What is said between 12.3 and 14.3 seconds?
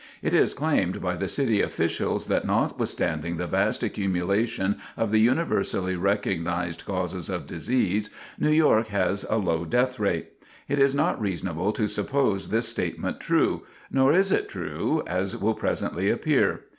this statement true, nor